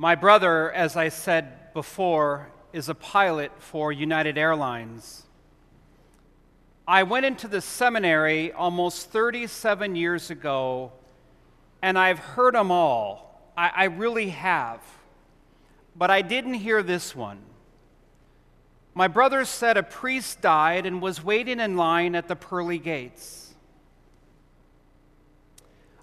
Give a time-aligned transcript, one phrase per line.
[0.00, 5.24] My brother, as I said before, is a pilot for United Airlines.
[6.86, 10.92] I went into the seminary almost 37 years ago,
[11.82, 13.50] and I've heard them all.
[13.56, 14.80] I, I really have.
[15.96, 17.40] But I didn't hear this one.
[18.94, 23.52] My brother said a priest died and was waiting in line at the pearly gates.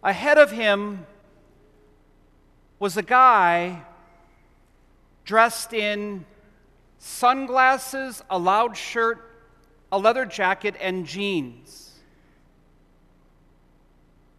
[0.04, 1.06] Ahead of him
[2.80, 3.82] was a guy
[5.24, 6.26] dressed in
[7.00, 9.32] sunglasses, a loud shirt,
[9.92, 11.94] a leather jacket, and jeans.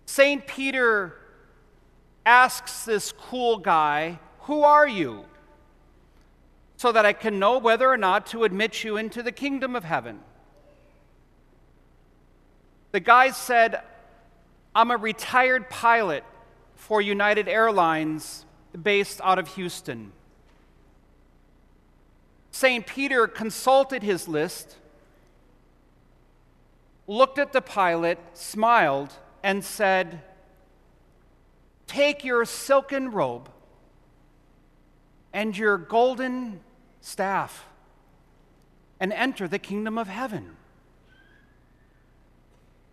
[0.06, 0.46] St.
[0.46, 1.16] Peter
[2.24, 5.24] asks this cool guy, Who are you?
[6.78, 9.84] so that I can know whether or not to admit you into the kingdom of
[9.84, 10.20] heaven.
[12.92, 13.80] The guy said,
[14.74, 16.22] I'm a retired pilot
[16.76, 18.44] for United Airlines
[18.80, 20.12] based out of Houston.
[22.50, 22.86] St.
[22.86, 24.76] Peter consulted his list,
[27.06, 30.22] looked at the pilot, smiled, and said,
[31.86, 33.50] Take your silken robe
[35.32, 36.60] and your golden
[37.00, 37.66] staff
[38.98, 40.56] and enter the kingdom of heaven.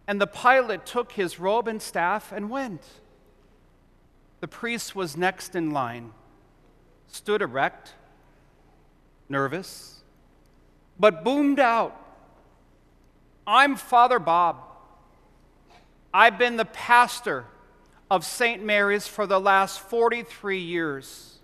[0.07, 2.83] And the pilot took his robe and staff and went.
[4.43, 6.11] The priest was next in line,
[7.07, 7.93] stood erect,
[9.29, 10.01] nervous,
[10.99, 11.97] but boomed out
[13.47, 14.57] I'm Father Bob.
[16.13, 17.45] I've been the pastor
[18.11, 18.61] of St.
[18.61, 21.37] Mary's for the last 43 years.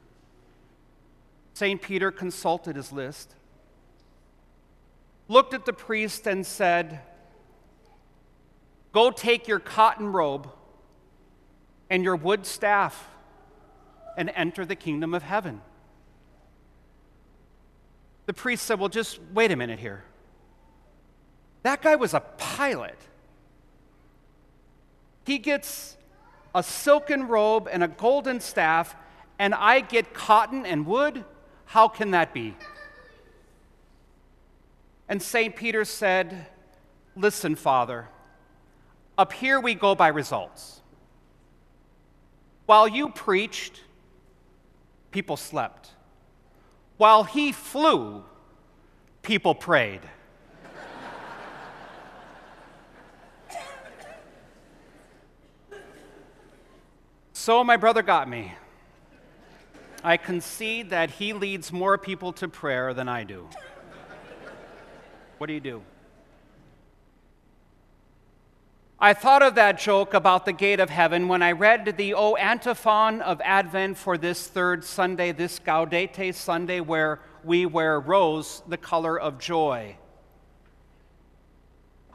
[1.53, 1.81] St.
[1.81, 3.33] Peter consulted his list,
[5.29, 6.99] looked at the priest, and said,
[8.91, 10.51] Go take your cotton robe
[11.89, 13.07] and your wood staff
[14.17, 15.61] and enter the kingdom of heaven.
[18.25, 20.03] The priest said, Well, just wait a minute here.
[21.63, 22.97] That guy was a pilot.
[25.25, 25.97] He gets
[26.53, 28.95] a silken robe and a golden staff,
[29.37, 31.23] and I get cotton and wood?
[31.65, 32.55] How can that be?
[35.07, 35.55] And St.
[35.55, 36.47] Peter said,
[37.15, 38.07] Listen, Father,
[39.17, 40.81] up here we go by results.
[42.69, 43.81] While you preached,
[45.09, 45.89] people slept.
[46.97, 48.23] While he flew,
[49.23, 50.01] people prayed.
[57.33, 58.53] so my brother got me.
[60.03, 63.49] I concede that he leads more people to prayer than I do.
[65.39, 65.81] What do you do?
[69.01, 72.35] I thought of that joke about the gate of heaven when I read the O
[72.35, 78.75] antiphon of Advent for this third Sunday, this Gaudete Sunday, where we wear rose, the
[78.75, 79.95] color of joy.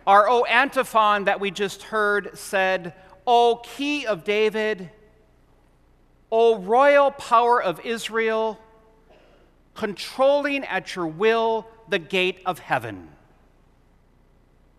[0.06, 2.92] Our O antiphon that we just heard said,
[3.26, 4.90] O key of David,
[6.30, 8.60] O royal power of Israel,
[9.72, 13.08] controlling at your will the gate of heaven.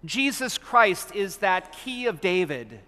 [0.06, 2.80] Jesus Christ is that key of David.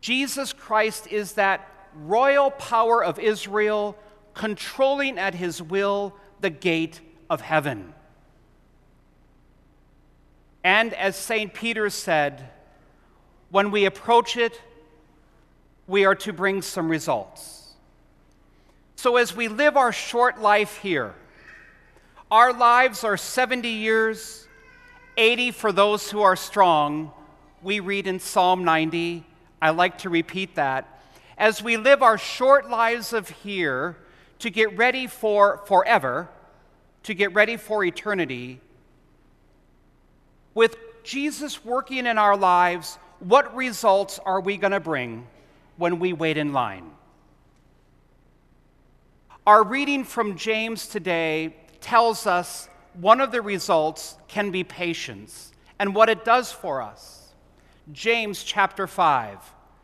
[0.00, 3.96] Jesus Christ is that royal power of Israel,
[4.34, 7.92] controlling at his will the gate of heaven.
[10.62, 11.52] And as St.
[11.52, 12.50] Peter said,
[13.50, 14.60] when we approach it,
[15.86, 17.74] we are to bring some results.
[18.96, 21.14] So, as we live our short life here,
[22.30, 24.46] our lives are 70 years,
[25.20, 27.12] 80 for those who are strong.
[27.62, 29.22] We read in Psalm 90.
[29.60, 31.02] I like to repeat that.
[31.36, 33.98] As we live our short lives of here
[34.38, 36.30] to get ready for forever,
[37.02, 38.60] to get ready for eternity,
[40.54, 45.26] with Jesus working in our lives, what results are we going to bring
[45.76, 46.90] when we wait in line?
[49.46, 55.94] Our reading from James today tells us one of the results can be patience and
[55.94, 57.32] what it does for us.
[57.92, 59.38] James chapter 5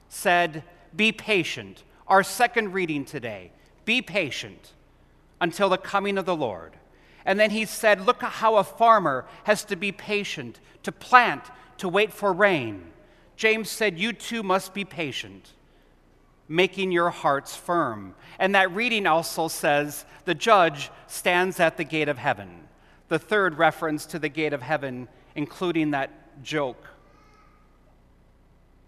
[0.08, 0.62] said,
[0.94, 1.82] Be patient.
[2.06, 3.50] Our second reading today,
[3.84, 4.72] be patient
[5.40, 6.74] until the coming of the Lord.
[7.24, 11.42] And then he said, Look how a farmer has to be patient, to plant,
[11.78, 12.92] to wait for rain.
[13.36, 15.52] James said, You too must be patient,
[16.48, 18.14] making your hearts firm.
[18.38, 22.65] And that reading also says, The judge stands at the gate of heaven
[23.08, 26.84] the third reference to the gate of heaven, including that joke.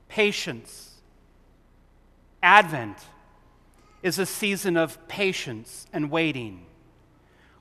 [0.08, 0.96] Patience,
[2.42, 2.98] Advent,
[4.02, 6.66] is a season of patience and waiting.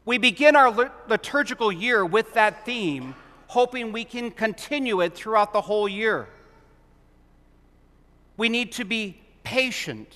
[0.05, 3.15] We begin our liturgical year with that theme,
[3.47, 6.29] hoping we can continue it throughout the whole year.
[8.37, 10.15] We need to be patient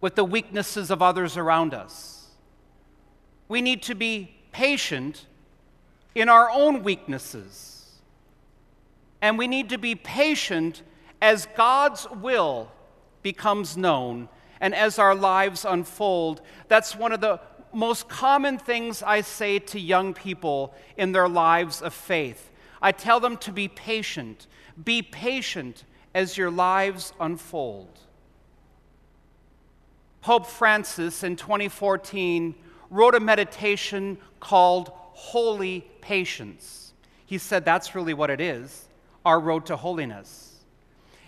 [0.00, 2.28] with the weaknesses of others around us.
[3.48, 5.26] We need to be patient
[6.14, 8.00] in our own weaknesses.
[9.22, 10.82] And we need to be patient
[11.20, 12.70] as God's will
[13.22, 14.28] becomes known
[14.60, 16.40] and as our lives unfold.
[16.68, 17.40] That's one of the
[17.72, 22.50] most common things I say to young people in their lives of faith.
[22.82, 24.46] I tell them to be patient.
[24.82, 27.98] Be patient as your lives unfold.
[30.22, 32.54] Pope Francis in 2014
[32.90, 36.92] wrote a meditation called Holy Patience.
[37.24, 38.86] He said that's really what it is
[39.24, 40.50] our road to holiness.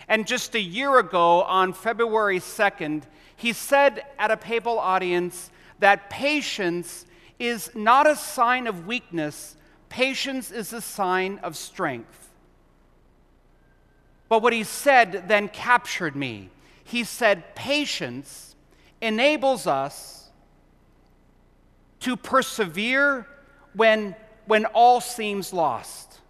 [0.09, 3.03] And just a year ago, on February 2nd,
[3.37, 7.07] he said at a papal audience that patience
[7.39, 9.57] is not a sign of weakness,
[9.89, 12.31] patience is a sign of strength.
[14.29, 16.49] But what he said then captured me.
[16.85, 18.57] He said, Patience
[19.01, 20.22] enables us
[22.03, 23.27] to persevere
[23.75, 24.15] when,
[24.47, 26.21] when all seems lost.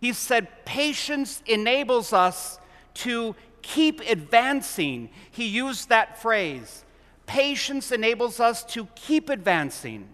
[0.00, 2.58] He said, Patience enables us
[2.94, 5.10] to keep advancing.
[5.30, 6.84] He used that phrase.
[7.26, 10.08] Patience enables us to keep advancing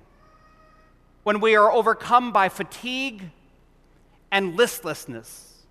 [1.23, 3.31] when we are overcome by fatigue
[4.31, 5.65] and listlessness.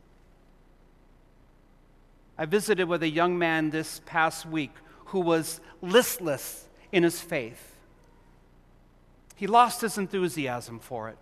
[2.38, 4.72] I visited with a young man this past week
[5.06, 7.76] who was listless in his faith.
[9.40, 11.18] He lost his enthusiasm for it.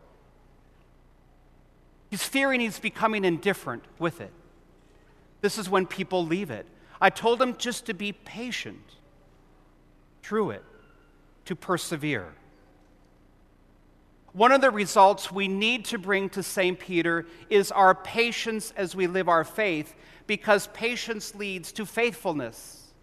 [2.09, 4.33] He's fearing he's becoming indifferent with it.
[5.41, 6.65] This is when people leave it.
[6.99, 8.81] I told him just to be patient
[10.23, 10.63] through it,
[11.45, 12.33] to persevere.
[14.33, 16.79] One of the results we need to bring to St.
[16.79, 19.93] Peter is our patience as we live our faith,
[20.25, 22.93] because patience leads to faithfulness,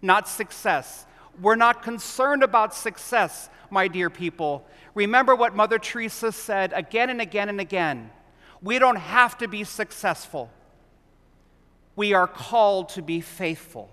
[0.00, 1.04] not success.
[1.40, 4.66] We're not concerned about success, my dear people.
[4.94, 8.10] Remember what Mother Teresa said again and again and again.
[8.60, 10.50] We don't have to be successful.
[11.96, 13.90] We are called to be faithful,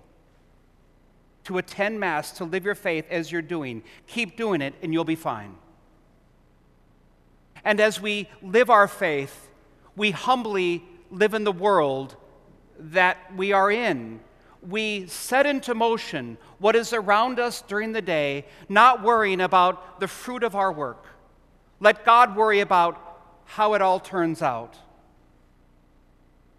[1.45, 3.83] to attend Mass, to live your faith as you're doing.
[4.07, 5.55] Keep doing it, and you'll be fine.
[7.63, 9.49] And as we live our faith,
[9.95, 12.15] we humbly live in the world
[12.77, 14.21] that we are in.
[14.67, 20.07] We set into motion what is around us during the day, not worrying about the
[20.07, 21.05] fruit of our work.
[21.79, 22.99] Let God worry about
[23.45, 24.75] how it all turns out.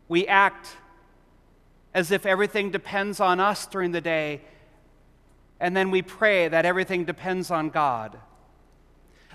[0.08, 0.68] We act
[1.92, 4.40] as if everything depends on us during the day,
[5.60, 8.18] and then we pray that everything depends on God.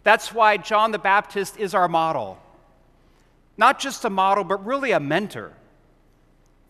[0.03, 2.39] That's why John the Baptist is our model.
[3.57, 5.53] Not just a model, but really a mentor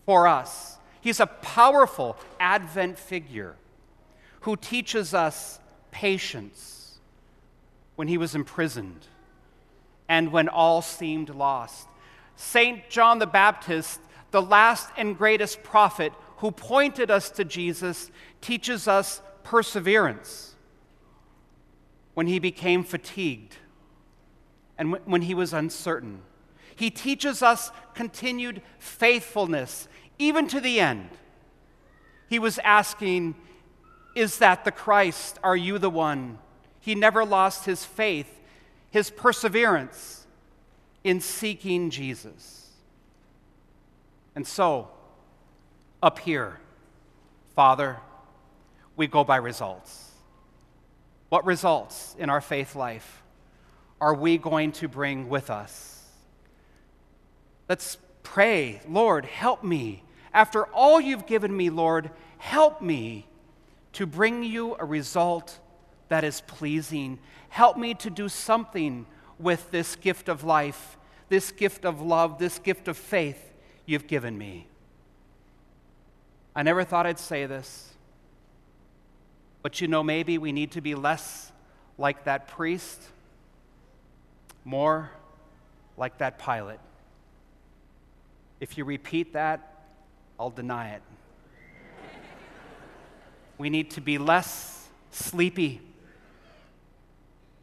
[0.05, 0.74] for us.
[1.05, 3.57] He's a powerful Advent figure
[4.39, 5.59] who teaches us
[5.91, 6.97] patience
[7.95, 9.05] when he was imprisoned
[10.09, 11.87] and when all seemed lost.
[12.35, 12.89] St.
[12.89, 13.99] John the Baptist,
[14.31, 18.09] the last and greatest prophet who pointed us to Jesus,
[18.41, 20.55] teaches us perseverance
[22.15, 23.57] when he became fatigued
[24.75, 26.23] and when he was uncertain.
[26.75, 31.09] He teaches us continued faithfulness, even to the end.
[32.29, 33.35] He was asking,
[34.15, 35.39] Is that the Christ?
[35.43, 36.39] Are you the one?
[36.79, 38.39] He never lost his faith,
[38.91, 40.25] his perseverance
[41.03, 42.69] in seeking Jesus.
[44.35, 44.89] And so,
[46.01, 46.59] up here,
[47.55, 47.97] Father,
[48.95, 50.11] we go by results.
[51.29, 53.23] What results in our faith life
[53.99, 56.03] are we going to bring with us?
[57.67, 60.03] Let's pray, Lord, help me.
[60.35, 63.25] After all you've given me, Lord, help me
[63.93, 65.59] to bring you a result
[66.09, 67.19] that is pleasing.
[67.47, 69.05] Help me to do something
[69.39, 70.97] with this gift of life,
[71.29, 73.53] this gift of love, this gift of faith
[73.85, 74.67] you've given me.
[76.53, 77.93] I never thought I'd say this,
[79.61, 81.53] but you know, maybe we need to be less
[81.97, 83.01] like that priest,
[84.65, 85.11] more
[85.95, 86.81] like that pilot.
[88.59, 89.71] If you repeat that,
[90.39, 91.01] I'll deny it.
[93.57, 95.81] we need to be less sleepy,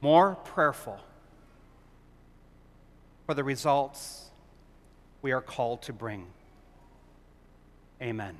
[0.00, 0.98] more prayerful
[3.26, 4.30] for the results
[5.20, 6.26] we are called to bring.
[8.00, 8.36] Amen.